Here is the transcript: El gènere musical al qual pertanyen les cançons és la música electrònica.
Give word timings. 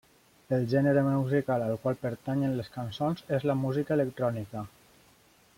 El 0.55 0.63
gènere 0.71 1.03
musical 1.07 1.65
al 1.67 1.75
qual 1.83 1.99
pertanyen 2.07 2.57
les 2.61 2.73
cançons 2.79 3.23
és 3.39 3.47
la 3.51 3.59
música 3.67 3.97
electrònica. 4.01 4.69